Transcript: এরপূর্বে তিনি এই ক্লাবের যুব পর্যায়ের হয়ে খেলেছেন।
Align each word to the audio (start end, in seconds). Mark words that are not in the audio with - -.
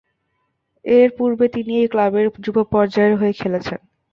এরপূর্বে 0.85 1.45
তিনি 1.55 1.73
এই 1.77 1.87
ক্লাবের 1.87 2.25
যুব 2.43 2.57
পর্যায়ের 2.71 3.13
হয়ে 3.19 3.33
খেলেছেন। 3.33 3.79